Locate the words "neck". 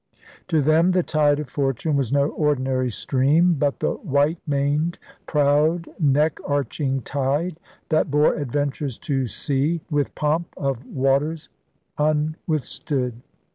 5.99-6.39